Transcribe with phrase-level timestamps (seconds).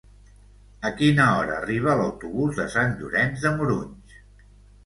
[0.89, 4.21] A quina hora arriba l'autobús de Sant Llorenç de Morunys?